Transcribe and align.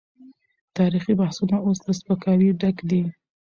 تاريخي 0.77 1.13
بحثونه 1.21 1.55
اوس 1.65 1.79
له 1.85 1.93
سپکاوي 1.99 2.49
ډک 2.61 2.77
دي. 2.89 3.01